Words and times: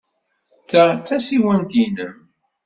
Ta 0.69 0.83
d 0.97 0.99
tasiwant-nnem? 1.07 2.15